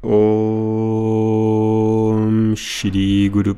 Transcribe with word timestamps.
Om 0.00 0.14
Shri 2.54 3.28
Guru 3.30 3.56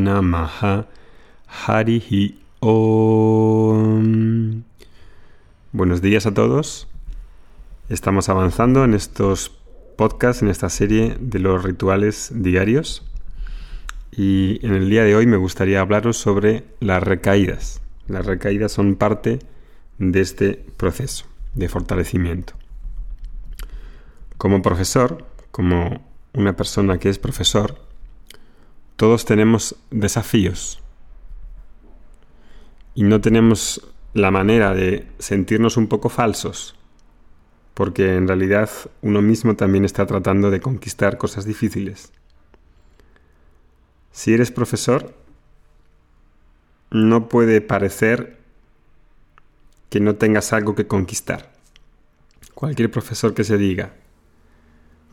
Namaha 0.00 0.88
Harihi 1.46 2.40
Om. 2.58 4.64
Buenos 5.70 6.02
días 6.02 6.26
a 6.26 6.34
todos. 6.34 6.88
Estamos 7.88 8.28
avanzando 8.28 8.82
en 8.82 8.94
estos 8.94 9.56
podcasts, 9.96 10.42
en 10.42 10.48
esta 10.48 10.68
serie 10.68 11.16
de 11.20 11.38
los 11.38 11.62
rituales 11.62 12.32
diarios. 12.34 13.04
Y 14.10 14.58
en 14.66 14.74
el 14.74 14.90
día 14.90 15.04
de 15.04 15.14
hoy 15.14 15.28
me 15.28 15.36
gustaría 15.36 15.80
hablaros 15.80 16.16
sobre 16.16 16.64
las 16.80 17.04
recaídas. 17.04 17.80
Las 18.08 18.26
recaídas 18.26 18.72
son 18.72 18.96
parte 18.96 19.38
de 19.98 20.20
este 20.20 20.54
proceso 20.76 21.24
de 21.54 21.68
fortalecimiento. 21.68 22.54
Como 24.38 24.60
profesor, 24.60 25.24
como 25.56 26.04
una 26.34 26.54
persona 26.54 26.98
que 26.98 27.08
es 27.08 27.18
profesor, 27.18 27.78
todos 28.96 29.24
tenemos 29.24 29.74
desafíos 29.90 30.82
y 32.94 33.04
no 33.04 33.22
tenemos 33.22 33.80
la 34.12 34.30
manera 34.30 34.74
de 34.74 35.08
sentirnos 35.18 35.78
un 35.78 35.86
poco 35.86 36.10
falsos, 36.10 36.76
porque 37.72 38.16
en 38.16 38.28
realidad 38.28 38.68
uno 39.00 39.22
mismo 39.22 39.56
también 39.56 39.86
está 39.86 40.04
tratando 40.04 40.50
de 40.50 40.60
conquistar 40.60 41.16
cosas 41.16 41.46
difíciles. 41.46 42.12
Si 44.12 44.34
eres 44.34 44.50
profesor, 44.50 45.14
no 46.90 47.30
puede 47.30 47.62
parecer 47.62 48.40
que 49.88 50.00
no 50.00 50.16
tengas 50.16 50.52
algo 50.52 50.74
que 50.74 50.86
conquistar. 50.86 51.50
Cualquier 52.52 52.90
profesor 52.90 53.32
que 53.32 53.42
se 53.42 53.56
diga, 53.56 53.94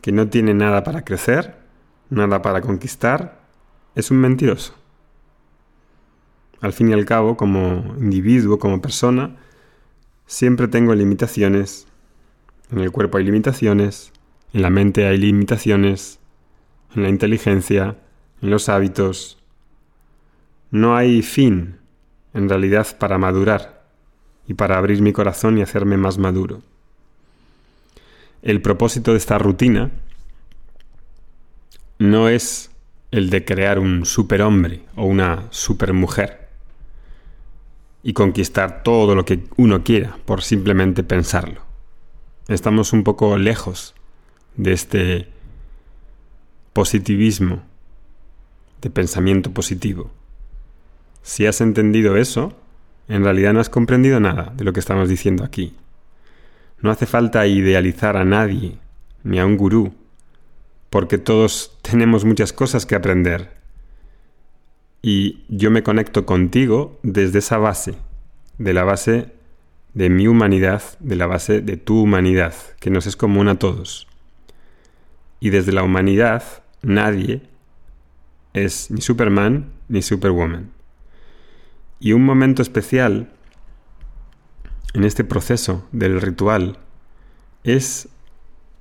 que 0.04 0.12
no 0.12 0.28
tiene 0.28 0.52
nada 0.52 0.84
para 0.84 1.02
crecer, 1.02 1.56
nada 2.10 2.42
para 2.42 2.60
conquistar, 2.60 3.40
es 3.94 4.10
un 4.10 4.18
mentiroso. 4.18 4.74
Al 6.60 6.74
fin 6.74 6.90
y 6.90 6.92
al 6.92 7.06
cabo, 7.06 7.38
como 7.38 7.96
individuo, 7.98 8.58
como 8.58 8.82
persona, 8.82 9.38
siempre 10.26 10.68
tengo 10.68 10.94
limitaciones. 10.94 11.86
En 12.70 12.80
el 12.80 12.92
cuerpo 12.92 13.16
hay 13.16 13.24
limitaciones, 13.24 14.12
en 14.52 14.60
la 14.60 14.68
mente 14.68 15.06
hay 15.06 15.16
limitaciones, 15.16 16.20
en 16.94 17.02
la 17.02 17.08
inteligencia, 17.08 17.96
en 18.42 18.50
los 18.50 18.68
hábitos. 18.68 19.42
No 20.70 20.96
hay 20.96 21.22
fin, 21.22 21.78
en 22.34 22.50
realidad, 22.50 22.86
para 22.98 23.16
madurar 23.16 23.86
y 24.46 24.52
para 24.52 24.76
abrir 24.76 25.00
mi 25.00 25.14
corazón 25.14 25.56
y 25.56 25.62
hacerme 25.62 25.96
más 25.96 26.18
maduro. 26.18 26.60
El 28.44 28.60
propósito 28.60 29.12
de 29.12 29.16
esta 29.16 29.38
rutina 29.38 29.90
no 31.98 32.28
es 32.28 32.70
el 33.10 33.30
de 33.30 33.42
crear 33.46 33.78
un 33.78 34.04
superhombre 34.04 34.82
o 34.96 35.06
una 35.06 35.46
supermujer 35.48 36.46
y 38.02 38.12
conquistar 38.12 38.82
todo 38.82 39.14
lo 39.14 39.24
que 39.24 39.44
uno 39.56 39.82
quiera 39.82 40.18
por 40.26 40.42
simplemente 40.42 41.02
pensarlo. 41.02 41.62
Estamos 42.46 42.92
un 42.92 43.02
poco 43.02 43.38
lejos 43.38 43.94
de 44.58 44.74
este 44.74 45.28
positivismo, 46.74 47.62
de 48.82 48.90
pensamiento 48.90 49.52
positivo. 49.52 50.10
Si 51.22 51.46
has 51.46 51.62
entendido 51.62 52.18
eso, 52.18 52.54
en 53.08 53.24
realidad 53.24 53.54
no 53.54 53.60
has 53.60 53.70
comprendido 53.70 54.20
nada 54.20 54.52
de 54.54 54.64
lo 54.64 54.74
que 54.74 54.80
estamos 54.80 55.08
diciendo 55.08 55.44
aquí. 55.44 55.74
No 56.80 56.90
hace 56.90 57.06
falta 57.06 57.46
idealizar 57.46 58.16
a 58.16 58.24
nadie, 58.24 58.78
ni 59.22 59.38
a 59.38 59.46
un 59.46 59.56
gurú, 59.56 59.94
porque 60.90 61.18
todos 61.18 61.78
tenemos 61.82 62.24
muchas 62.24 62.52
cosas 62.52 62.86
que 62.86 62.94
aprender. 62.94 63.50
Y 65.02 65.44
yo 65.48 65.70
me 65.70 65.82
conecto 65.82 66.24
contigo 66.24 66.98
desde 67.02 67.40
esa 67.40 67.58
base, 67.58 67.94
de 68.58 68.72
la 68.72 68.84
base 68.84 69.32
de 69.94 70.10
mi 70.10 70.26
humanidad, 70.26 70.82
de 70.98 71.16
la 71.16 71.26
base 71.26 71.60
de 71.60 71.76
tu 71.76 72.02
humanidad, 72.02 72.54
que 72.80 72.90
nos 72.90 73.06
es 73.06 73.16
común 73.16 73.48
a 73.48 73.58
todos. 73.58 74.08
Y 75.40 75.50
desde 75.50 75.72
la 75.72 75.82
humanidad 75.82 76.42
nadie 76.82 77.42
es 78.54 78.90
ni 78.90 79.00
Superman 79.00 79.72
ni 79.88 80.02
Superwoman. 80.02 80.70
Y 82.00 82.12
un 82.12 82.24
momento 82.24 82.62
especial 82.62 83.33
en 84.94 85.04
este 85.04 85.24
proceso 85.24 85.86
del 85.92 86.20
ritual 86.20 86.78
es 87.64 88.08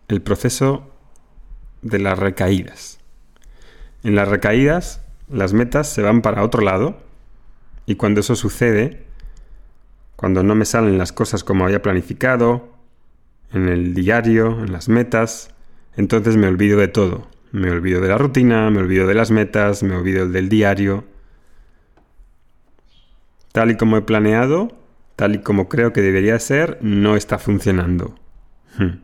el 0.08 0.22
proceso 0.22 0.90
de 1.82 2.00
las 2.00 2.18
recaídas. 2.18 3.00
En 4.04 4.16
las 4.16 4.28
recaídas, 4.28 5.02
las 5.28 5.54
metas 5.54 5.90
se 5.90 6.02
van 6.02 6.22
para 6.22 6.44
otro 6.44 6.62
lado 6.62 7.02
y 7.86 7.96
cuando 7.96 8.22
eso 8.22 8.36
sucede, 8.36 9.06
cuando 10.16 10.44
no 10.44 10.56
me 10.56 10.66
salen 10.66 10.98
las 10.98 11.12
cosas 11.12 11.44
como 11.44 11.66
había 11.66 11.82
planificado, 11.82 12.72
en 13.52 13.68
el 13.68 13.94
diario, 13.94 14.64
en 14.64 14.72
las 14.72 14.90
metas, 14.90 15.50
entonces 15.96 16.38
me 16.38 16.48
olvido 16.48 16.80
de 16.80 16.88
todo. 16.88 17.28
Me 17.52 17.70
olvido 17.70 18.02
de 18.02 18.08
la 18.08 18.18
rutina, 18.18 18.70
me 18.72 18.80
olvido 18.80 19.06
de 19.06 19.14
las 19.14 19.30
metas, 19.30 19.84
me 19.84 19.96
olvido 19.96 20.28
del 20.28 20.50
diario. 20.50 21.06
Tal 23.52 23.72
y 23.72 23.78
como 23.78 23.98
he 23.98 24.02
planeado, 24.02 24.83
tal 25.16 25.36
y 25.36 25.42
como 25.42 25.70
creo 25.70 25.94
que 25.94 26.02
debería 26.02 26.40
ser, 26.40 26.78
no 26.82 27.16
está 27.16 27.38
funcionando. 27.38 28.16
Hmm. 28.78 29.02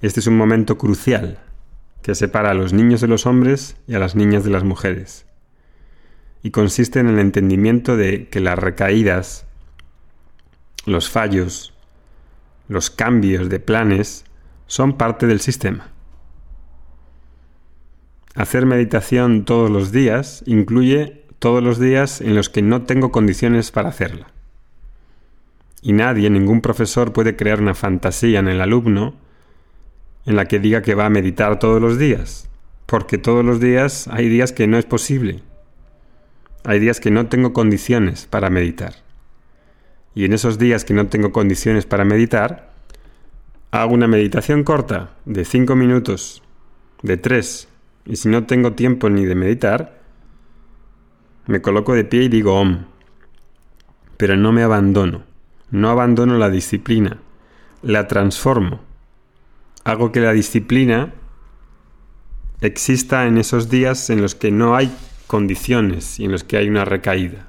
Este 0.00 0.20
es 0.20 0.26
un 0.26 0.36
momento 0.36 0.78
crucial 0.78 1.38
que 2.02 2.14
separa 2.14 2.50
a 2.50 2.54
los 2.54 2.72
niños 2.72 3.00
de 3.00 3.08
los 3.08 3.26
hombres 3.26 3.76
y 3.86 3.94
a 3.94 3.98
las 3.98 4.14
niñas 4.14 4.44
de 4.44 4.50
las 4.50 4.64
mujeres. 4.64 5.26
Y 6.42 6.50
consiste 6.50 7.00
en 7.00 7.08
el 7.08 7.18
entendimiento 7.18 7.96
de 7.96 8.28
que 8.28 8.40
las 8.40 8.58
recaídas, 8.58 9.46
los 10.86 11.10
fallos, 11.10 11.74
los 12.68 12.88
cambios 12.88 13.50
de 13.50 13.60
planes 13.60 14.24
son 14.66 14.96
parte 14.96 15.26
del 15.26 15.40
sistema. 15.40 15.88
Hacer 18.34 18.64
meditación 18.64 19.44
todos 19.44 19.68
los 19.68 19.92
días 19.92 20.42
incluye 20.46 21.24
todos 21.40 21.62
los 21.62 21.78
días 21.78 22.20
en 22.20 22.34
los 22.34 22.48
que 22.48 22.62
no 22.62 22.82
tengo 22.82 23.10
condiciones 23.10 23.70
para 23.70 23.88
hacerla. 23.88 24.28
Y 25.82 25.92
nadie, 25.92 26.28
ningún 26.30 26.60
profesor 26.60 27.12
puede 27.12 27.36
crear 27.36 27.60
una 27.60 27.74
fantasía 27.74 28.38
en 28.40 28.48
el 28.48 28.60
alumno 28.60 29.14
en 30.26 30.36
la 30.36 30.46
que 30.46 30.58
diga 30.58 30.82
que 30.82 30.94
va 30.94 31.06
a 31.06 31.10
meditar 31.10 31.58
todos 31.58 31.80
los 31.80 31.98
días, 31.98 32.48
porque 32.86 33.18
todos 33.18 33.44
los 33.44 33.60
días 33.60 34.08
hay 34.08 34.28
días 34.28 34.52
que 34.52 34.66
no 34.66 34.78
es 34.78 34.84
posible. 34.84 35.42
Hay 36.64 36.78
días 36.78 37.00
que 37.00 37.10
no 37.10 37.26
tengo 37.26 37.52
condiciones 37.52 38.26
para 38.26 38.50
meditar. 38.50 38.96
Y 40.14 40.24
en 40.24 40.32
esos 40.32 40.58
días 40.58 40.84
que 40.84 40.92
no 40.92 41.06
tengo 41.06 41.32
condiciones 41.32 41.86
para 41.86 42.04
meditar, 42.04 42.72
hago 43.70 43.94
una 43.94 44.08
meditación 44.08 44.64
corta 44.64 45.10
de 45.24 45.44
cinco 45.44 45.76
minutos, 45.76 46.42
de 47.02 47.16
tres, 47.16 47.68
y 48.04 48.16
si 48.16 48.28
no 48.28 48.44
tengo 48.44 48.72
tiempo 48.72 49.08
ni 49.08 49.24
de 49.24 49.34
meditar, 49.34 50.00
me 51.46 51.62
coloco 51.62 51.94
de 51.94 52.04
pie 52.04 52.24
y 52.24 52.28
digo 52.28 52.60
om. 52.60 52.84
Pero 54.16 54.36
no 54.36 54.52
me 54.52 54.62
abandono. 54.62 55.29
No 55.70 55.90
abandono 55.90 56.36
la 56.36 56.50
disciplina, 56.50 57.18
la 57.82 58.08
transformo. 58.08 58.80
Hago 59.84 60.12
que 60.12 60.20
la 60.20 60.32
disciplina 60.32 61.14
exista 62.60 63.26
en 63.26 63.38
esos 63.38 63.70
días 63.70 64.10
en 64.10 64.20
los 64.20 64.34
que 64.34 64.50
no 64.50 64.76
hay 64.76 64.92
condiciones 65.26 66.18
y 66.18 66.24
en 66.24 66.32
los 66.32 66.44
que 66.44 66.56
hay 66.56 66.68
una 66.68 66.84
recaída. 66.84 67.48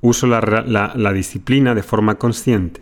Uso 0.00 0.26
la, 0.26 1.12
disciplina 1.12 1.74
de 1.74 1.82
forma 1.82 2.14
consciente 2.14 2.80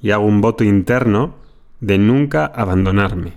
y 0.00 0.10
hago 0.10 0.24
un 0.24 0.40
voto 0.40 0.64
interno 0.64 1.36
de 1.80 1.98
nunca 1.98 2.46
abandonarme. 2.46 3.34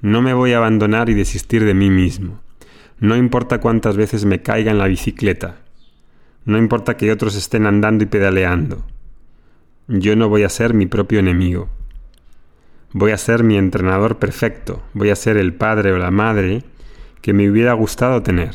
No 0.00 0.22
me 0.22 0.34
voy 0.34 0.54
a 0.54 0.56
abandonar 0.56 1.08
y 1.10 1.14
desistir 1.14 1.64
de 1.64 1.74
mí 1.74 1.90
mismo. 1.90 2.40
No 2.98 3.16
importa 3.16 3.60
cuántas 3.60 3.96
veces 3.96 4.24
me 4.24 4.42
caiga 4.42 4.70
en 4.70 4.78
la 4.78 4.88
bicicleta, 4.88 5.61
no 6.44 6.58
importa 6.58 6.96
que 6.96 7.12
otros 7.12 7.36
estén 7.36 7.66
andando 7.66 8.04
y 8.04 8.06
pedaleando. 8.06 8.84
Yo 9.88 10.16
no 10.16 10.28
voy 10.28 10.42
a 10.42 10.48
ser 10.48 10.74
mi 10.74 10.86
propio 10.86 11.18
enemigo. 11.18 11.68
Voy 12.92 13.12
a 13.12 13.18
ser 13.18 13.44
mi 13.44 13.56
entrenador 13.56 14.18
perfecto. 14.18 14.82
Voy 14.92 15.10
a 15.10 15.16
ser 15.16 15.36
el 15.36 15.54
padre 15.54 15.92
o 15.92 15.98
la 15.98 16.10
madre 16.10 16.64
que 17.20 17.32
me 17.32 17.48
hubiera 17.48 17.72
gustado 17.72 18.22
tener. 18.22 18.54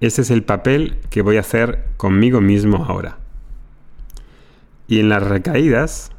Ese 0.00 0.22
es 0.22 0.30
el 0.30 0.42
papel 0.42 0.98
que 1.10 1.22
voy 1.22 1.36
a 1.36 1.40
hacer 1.40 1.86
conmigo 1.96 2.40
mismo 2.40 2.84
ahora. 2.84 3.18
Y 4.86 5.00
en 5.00 5.08
las 5.08 5.22
recaídas, 5.22 6.12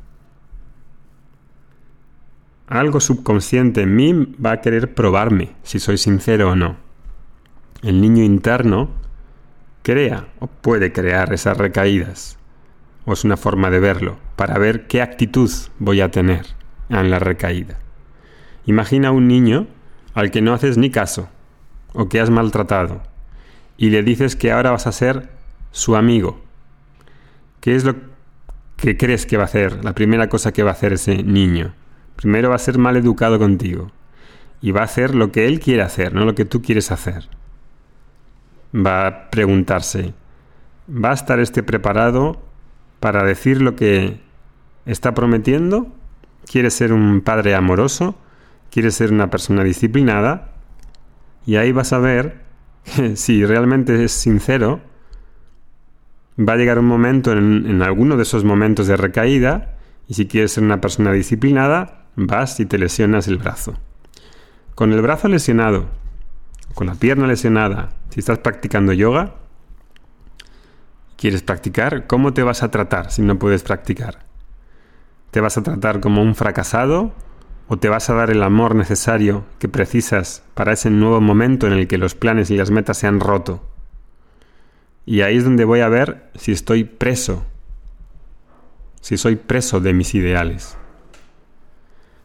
algo 2.67 2.99
subconsciente 2.99 3.81
en 3.81 3.95
mí 3.95 4.35
va 4.43 4.51
a 4.51 4.61
querer 4.61 4.93
probarme 4.93 5.55
si 5.63 5.79
soy 5.79 5.97
sincero 5.97 6.51
o 6.51 6.55
no. 6.55 6.77
El 7.81 7.99
niño 7.99 8.23
interno 8.23 8.91
crea 9.83 10.27
o 10.39 10.47
puede 10.47 10.91
crear 10.91 11.33
esas 11.33 11.57
recaídas. 11.57 12.37
O 13.05 13.13
es 13.13 13.23
una 13.23 13.37
forma 13.37 13.69
de 13.69 13.79
verlo, 13.79 14.17
para 14.35 14.57
ver 14.57 14.87
qué 14.87 15.01
actitud 15.01 15.49
voy 15.79 16.01
a 16.01 16.11
tener 16.11 16.45
en 16.89 17.09
la 17.09 17.19
recaída. 17.19 17.79
Imagina 18.65 19.11
un 19.11 19.27
niño 19.27 19.67
al 20.13 20.31
que 20.31 20.41
no 20.41 20.53
haces 20.53 20.77
ni 20.77 20.89
caso 20.89 21.29
o 21.93 22.09
que 22.09 22.19
has 22.19 22.29
maltratado 22.29 23.01
y 23.77 23.89
le 23.89 24.03
dices 24.03 24.35
que 24.35 24.51
ahora 24.51 24.71
vas 24.71 24.87
a 24.87 24.91
ser 24.91 25.29
su 25.71 25.95
amigo. 25.95 26.41
¿Qué 27.61 27.75
es 27.75 27.85
lo 27.85 27.95
que 28.75 28.97
crees 28.97 29.25
que 29.25 29.37
va 29.37 29.43
a 29.43 29.45
hacer? 29.45 29.83
La 29.83 29.93
primera 29.93 30.29
cosa 30.29 30.51
que 30.51 30.63
va 30.63 30.71
a 30.71 30.73
hacer 30.73 30.93
ese 30.93 31.23
niño. 31.23 31.73
Primero 32.15 32.49
va 32.49 32.55
a 32.55 32.59
ser 32.59 32.77
mal 32.77 32.97
educado 32.97 33.39
contigo 33.39 33.91
y 34.61 34.71
va 34.71 34.81
a 34.81 34.85
hacer 34.85 35.15
lo 35.15 35.31
que 35.31 35.47
él 35.47 35.59
quiere 35.59 35.81
hacer, 35.81 36.13
no 36.13 36.25
lo 36.25 36.35
que 36.35 36.45
tú 36.45 36.61
quieres 36.61 36.91
hacer. 36.91 37.29
Va 38.75 39.07
a 39.07 39.29
preguntarse, 39.29 40.13
¿va 40.87 41.11
a 41.11 41.13
estar 41.13 41.39
este 41.39 41.63
preparado 41.63 42.41
para 42.99 43.23
decir 43.23 43.61
lo 43.61 43.75
que 43.75 44.19
está 44.85 45.13
prometiendo? 45.13 45.87
¿Quiere 46.45 46.69
ser 46.69 46.93
un 46.93 47.21
padre 47.21 47.55
amoroso? 47.55 48.15
¿Quiere 48.69 48.91
ser 48.91 49.11
una 49.11 49.29
persona 49.29 49.63
disciplinada? 49.63 50.51
Y 51.45 51.55
ahí 51.55 51.71
vas 51.71 51.93
a 51.93 51.99
ver 51.99 52.41
si 53.15 53.45
realmente 53.45 54.03
es 54.03 54.11
sincero, 54.11 54.81
va 56.37 56.53
a 56.53 56.57
llegar 56.57 56.79
un 56.79 56.85
momento 56.85 57.31
en, 57.31 57.65
en, 57.67 57.81
alguno 57.81 58.17
de 58.17 58.23
esos 58.23 58.43
momentos 58.43 58.87
de 58.87 58.97
recaída 58.97 59.75
y 60.07 60.13
si 60.13 60.27
quieres 60.27 60.53
ser 60.53 60.63
una 60.63 60.81
persona 60.81 61.11
disciplinada, 61.11 62.05
vas 62.15 62.59
y 62.59 62.65
te 62.65 62.77
lesionas 62.77 63.27
el 63.27 63.37
brazo. 63.37 63.77
Con 64.75 64.93
el 64.93 65.01
brazo 65.01 65.27
lesionado, 65.27 65.87
con 66.73 66.87
la 66.87 66.95
pierna 66.95 67.27
lesionada, 67.27 67.89
si 68.09 68.19
estás 68.19 68.39
practicando 68.39 68.93
yoga, 68.93 69.35
quieres 71.17 71.41
practicar, 71.41 72.07
¿cómo 72.07 72.33
te 72.33 72.43
vas 72.43 72.63
a 72.63 72.71
tratar 72.71 73.11
si 73.11 73.21
no 73.21 73.37
puedes 73.37 73.63
practicar? 73.63 74.19
¿Te 75.31 75.41
vas 75.41 75.57
a 75.57 75.63
tratar 75.63 75.99
como 75.99 76.21
un 76.21 76.33
fracasado 76.33 77.13
o 77.67 77.77
te 77.77 77.89
vas 77.89 78.09
a 78.09 78.13
dar 78.13 78.31
el 78.31 78.41
amor 78.41 78.73
necesario 78.73 79.43
que 79.59 79.67
precisas 79.67 80.43
para 80.53 80.73
ese 80.73 80.89
nuevo 80.89 81.21
momento 81.21 81.67
en 81.67 81.73
el 81.73 81.87
que 81.87 81.97
los 81.97 82.15
planes 82.15 82.49
y 82.49 82.57
las 82.57 82.71
metas 82.71 82.97
se 82.97 83.07
han 83.07 83.19
roto? 83.19 83.63
Y 85.05 85.21
ahí 85.21 85.37
es 85.37 85.43
donde 85.43 85.65
voy 85.65 85.81
a 85.81 85.89
ver 85.89 86.29
si 86.35 86.51
estoy 86.51 86.83
preso, 86.83 87.45
si 89.01 89.17
soy 89.17 89.35
preso 89.35 89.79
de 89.79 89.93
mis 89.93 90.15
ideales. 90.15 90.77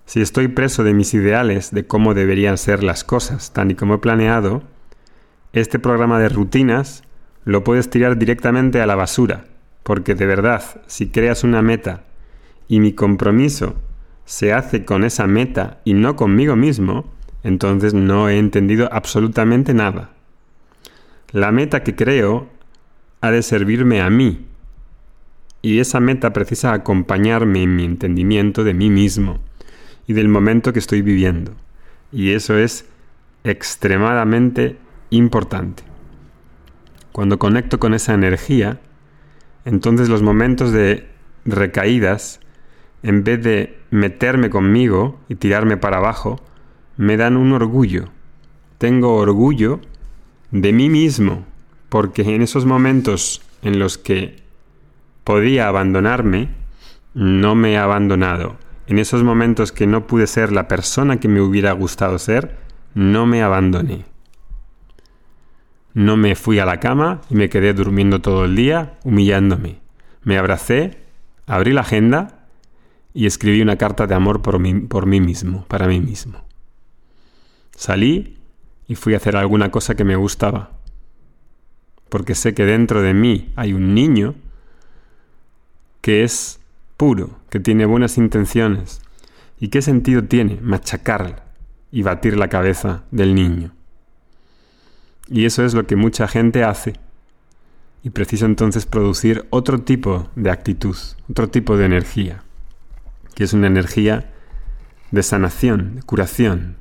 Si 0.06 0.20
estoy 0.20 0.48
preso 0.48 0.84
de 0.84 0.92
mis 0.92 1.14
ideales 1.14 1.70
de 1.70 1.86
cómo 1.86 2.12
deberían 2.12 2.58
ser 2.58 2.82
las 2.82 3.04
cosas, 3.04 3.52
tan 3.52 3.70
y 3.70 3.74
como 3.74 3.94
he 3.94 3.98
planeado, 3.98 4.62
este 5.54 5.78
programa 5.78 6.18
de 6.18 6.28
rutinas 6.28 7.04
lo 7.44 7.64
puedes 7.64 7.88
tirar 7.88 8.18
directamente 8.18 8.80
a 8.80 8.86
la 8.86 8.96
basura, 8.96 9.46
porque 9.82 10.14
de 10.14 10.26
verdad, 10.26 10.62
si 10.86 11.08
creas 11.08 11.42
una 11.42 11.62
meta 11.62 12.04
y 12.68 12.80
mi 12.80 12.92
compromiso 12.92 13.76
se 14.26 14.52
hace 14.52 14.84
con 14.84 15.04
esa 15.04 15.26
meta 15.26 15.80
y 15.84 15.94
no 15.94 16.16
conmigo 16.16 16.54
mismo, 16.54 17.10
entonces 17.42 17.94
no 17.94 18.28
he 18.28 18.38
entendido 18.38 18.90
absolutamente 18.92 19.72
nada. 19.72 20.10
La 21.32 21.50
meta 21.50 21.82
que 21.82 21.96
creo 21.96 22.48
ha 23.22 23.30
de 23.30 23.42
servirme 23.42 24.02
a 24.02 24.10
mí, 24.10 24.46
y 25.62 25.78
esa 25.78 25.98
meta 25.98 26.34
precisa 26.34 26.74
acompañarme 26.74 27.62
en 27.62 27.74
mi 27.74 27.84
entendimiento 27.84 28.64
de 28.64 28.74
mí 28.74 28.90
mismo 28.90 29.40
y 30.06 30.12
del 30.12 30.28
momento 30.28 30.72
que 30.72 30.78
estoy 30.78 31.02
viviendo. 31.02 31.52
Y 32.12 32.32
eso 32.32 32.56
es 32.56 32.86
extremadamente 33.44 34.76
importante. 35.10 35.82
Cuando 37.12 37.38
conecto 37.38 37.78
con 37.78 37.94
esa 37.94 38.14
energía, 38.14 38.80
entonces 39.64 40.08
los 40.08 40.22
momentos 40.22 40.72
de 40.72 41.08
recaídas, 41.44 42.40
en 43.02 43.22
vez 43.24 43.42
de 43.42 43.78
meterme 43.90 44.50
conmigo 44.50 45.20
y 45.28 45.36
tirarme 45.36 45.76
para 45.76 45.98
abajo, 45.98 46.40
me 46.96 47.16
dan 47.16 47.36
un 47.36 47.52
orgullo. 47.52 48.08
Tengo 48.78 49.16
orgullo 49.16 49.80
de 50.50 50.72
mí 50.72 50.88
mismo, 50.88 51.46
porque 51.88 52.22
en 52.22 52.42
esos 52.42 52.66
momentos 52.66 53.42
en 53.62 53.78
los 53.78 53.98
que 53.98 54.42
podía 55.22 55.68
abandonarme, 55.68 56.48
no 57.14 57.54
me 57.54 57.72
he 57.72 57.78
abandonado 57.78 58.56
en 58.86 58.98
esos 58.98 59.22
momentos 59.22 59.72
que 59.72 59.86
no 59.86 60.06
pude 60.06 60.26
ser 60.26 60.52
la 60.52 60.68
persona 60.68 61.18
que 61.18 61.28
me 61.28 61.40
hubiera 61.40 61.72
gustado 61.72 62.18
ser, 62.18 62.56
no 62.94 63.26
me 63.26 63.42
abandoné. 63.42 64.04
No 65.94 66.16
me 66.16 66.34
fui 66.34 66.58
a 66.58 66.66
la 66.66 66.80
cama 66.80 67.20
y 67.30 67.36
me 67.36 67.48
quedé 67.48 67.72
durmiendo 67.72 68.20
todo 68.20 68.44
el 68.44 68.56
día, 68.56 68.98
humillándome. 69.04 69.80
Me 70.22 70.38
abracé, 70.38 70.98
abrí 71.46 71.72
la 71.72 71.82
agenda 71.82 72.46
y 73.14 73.26
escribí 73.26 73.62
una 73.62 73.76
carta 73.76 74.06
de 74.06 74.14
amor 74.14 74.42
por 74.42 74.58
mí, 74.58 74.74
por 74.74 75.06
mí 75.06 75.20
mismo, 75.20 75.64
para 75.68 75.86
mí 75.86 76.00
mismo. 76.00 76.44
Salí 77.76 78.38
y 78.88 78.96
fui 78.96 79.14
a 79.14 79.18
hacer 79.18 79.36
alguna 79.36 79.70
cosa 79.70 79.94
que 79.94 80.04
me 80.04 80.16
gustaba. 80.16 80.72
Porque 82.08 82.34
sé 82.34 82.54
que 82.54 82.64
dentro 82.64 83.00
de 83.02 83.14
mí 83.14 83.52
hay 83.56 83.72
un 83.72 83.94
niño 83.94 84.34
que 86.00 86.24
es 86.24 86.60
puro, 86.96 87.38
que 87.50 87.60
tiene 87.60 87.86
buenas 87.86 88.18
intenciones. 88.18 89.00
¿Y 89.58 89.68
qué 89.68 89.82
sentido 89.82 90.24
tiene 90.24 90.58
machacar 90.60 91.44
y 91.90 92.02
batir 92.02 92.36
la 92.36 92.48
cabeza 92.48 93.04
del 93.10 93.34
niño? 93.34 93.72
Y 95.28 95.46
eso 95.46 95.64
es 95.64 95.74
lo 95.74 95.86
que 95.86 95.96
mucha 95.96 96.28
gente 96.28 96.64
hace. 96.64 96.94
Y 98.02 98.10
precisa 98.10 98.44
entonces 98.44 98.84
producir 98.84 99.46
otro 99.50 99.80
tipo 99.80 100.28
de 100.36 100.50
actitud, 100.50 100.96
otro 101.30 101.48
tipo 101.48 101.76
de 101.76 101.86
energía, 101.86 102.42
que 103.34 103.44
es 103.44 103.52
una 103.54 103.66
energía 103.66 104.30
de 105.10 105.22
sanación, 105.22 105.96
de 105.96 106.02
curación, 106.02 106.76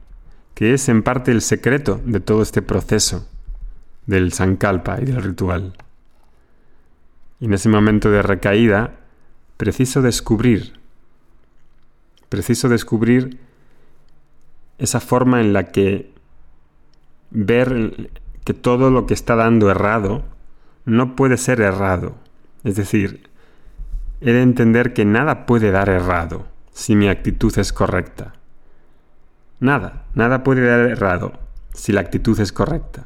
que 0.54 0.74
es 0.74 0.89
en 0.89 1.04
parte 1.04 1.31
el 1.31 1.42
secreto 1.42 2.01
de 2.04 2.19
todo 2.19 2.42
este 2.42 2.62
proceso 2.62 3.27
del 4.06 4.33
sankalpa 4.33 5.00
y 5.01 5.06
del 5.06 5.24
ritual. 5.24 5.74
Y 7.39 7.45
en 7.45 7.54
ese 7.54 7.69
momento 7.69 8.12
de 8.12 8.21
recaída 8.21 9.00
preciso 9.63 10.01
descubrir, 10.01 10.74
preciso 12.27 12.68
descubrir 12.68 13.39
esa 14.77 15.00
forma 15.00 15.39
en 15.39 15.54
la 15.54 15.71
que 15.71 16.12
ver 17.31 18.12
que 18.44 18.54
todo 18.54 18.92
lo 18.92 19.06
que 19.06 19.13
está 19.13 19.38
dando 19.38 19.71
errado 19.71 20.25
no 20.83 21.15
puede 21.15 21.38
ser 21.38 21.62
errado. 21.62 22.18
Es 22.65 22.75
decir, 22.75 23.30
he 24.19 24.33
de 24.33 24.42
entender 24.42 24.92
que 24.92 25.06
nada 25.06 25.45
puede 25.45 25.71
dar 25.71 25.88
errado 25.88 26.45
si 26.74 26.98
mi 26.98 27.07
actitud 27.07 27.57
es 27.57 27.71
correcta. 27.71 28.33
Nada, 29.62 30.04
nada 30.13 30.44
puede 30.44 30.68
dar 30.68 30.90
errado 30.90 31.40
si 31.73 31.94
la 31.94 32.02
actitud 32.02 32.37
es 32.42 32.52
correcta. 32.52 33.06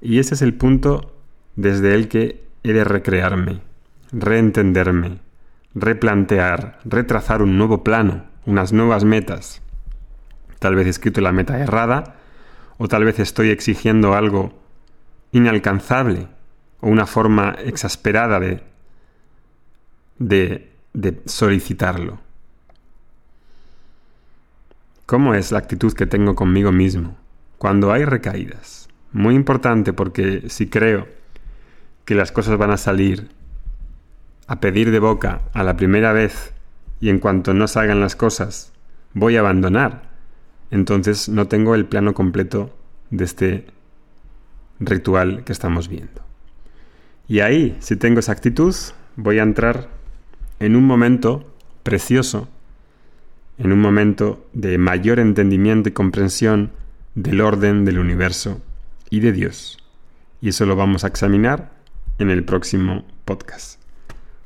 Y 0.00 0.18
ese 0.18 0.34
es 0.34 0.42
el 0.42 0.54
punto 0.54 1.14
desde 1.54 1.94
el 1.94 2.08
que 2.08 2.42
he 2.64 2.72
de 2.72 2.82
recrearme, 2.82 3.60
reentenderme, 4.10 5.20
replantear, 5.74 6.78
retrazar 6.84 7.42
un 7.42 7.58
nuevo 7.58 7.82
plano, 7.82 8.24
unas 8.46 8.72
nuevas 8.72 9.04
metas. 9.04 9.60
Tal 10.58 10.74
vez 10.74 10.86
he 10.86 10.90
escrito 10.90 11.20
la 11.20 11.32
meta 11.32 11.58
errada, 11.58 12.16
o 12.78 12.88
tal 12.88 13.04
vez 13.04 13.18
estoy 13.18 13.50
exigiendo 13.50 14.14
algo 14.14 14.52
inalcanzable, 15.32 16.28
o 16.80 16.88
una 16.88 17.06
forma 17.06 17.56
exasperada 17.64 18.40
de, 18.40 18.62
de, 20.18 20.70
de 20.92 21.22
solicitarlo. 21.26 22.20
¿Cómo 25.06 25.34
es 25.34 25.52
la 25.52 25.58
actitud 25.58 25.92
que 25.92 26.06
tengo 26.06 26.34
conmigo 26.34 26.72
mismo 26.72 27.16
cuando 27.58 27.92
hay 27.92 28.04
recaídas? 28.04 28.88
Muy 29.12 29.34
importante 29.34 29.92
porque 29.92 30.48
si 30.48 30.68
creo 30.68 31.06
que 32.04 32.14
las 32.14 32.32
cosas 32.32 32.56
van 32.56 32.70
a 32.70 32.76
salir 32.76 33.28
a 34.46 34.60
pedir 34.60 34.90
de 34.90 34.98
boca 34.98 35.42
a 35.52 35.62
la 35.62 35.76
primera 35.76 36.12
vez 36.12 36.54
y 37.00 37.08
en 37.08 37.18
cuanto 37.18 37.54
no 37.54 37.68
salgan 37.68 38.00
las 38.00 38.16
cosas 38.16 38.72
voy 39.14 39.36
a 39.36 39.40
abandonar, 39.40 40.10
entonces 40.70 41.28
no 41.28 41.46
tengo 41.46 41.74
el 41.74 41.86
plano 41.86 42.14
completo 42.14 42.76
de 43.10 43.24
este 43.24 43.66
ritual 44.80 45.44
que 45.44 45.52
estamos 45.52 45.88
viendo. 45.88 46.22
Y 47.28 47.40
ahí, 47.40 47.76
si 47.80 47.96
tengo 47.96 48.20
esa 48.20 48.32
actitud, 48.32 48.74
voy 49.16 49.38
a 49.38 49.44
entrar 49.44 49.88
en 50.58 50.76
un 50.76 50.84
momento 50.84 51.54
precioso, 51.82 52.48
en 53.56 53.72
un 53.72 53.80
momento 53.80 54.46
de 54.52 54.76
mayor 54.78 55.20
entendimiento 55.20 55.88
y 55.88 55.92
comprensión 55.92 56.72
del 57.14 57.40
orden 57.40 57.84
del 57.84 57.98
universo 57.98 58.60
y 59.10 59.20
de 59.20 59.32
Dios. 59.32 59.78
Y 60.40 60.48
eso 60.48 60.66
lo 60.66 60.76
vamos 60.76 61.04
a 61.04 61.06
examinar 61.06 61.72
en 62.18 62.30
el 62.30 62.44
próximo 62.44 63.06
podcast. 63.24 63.83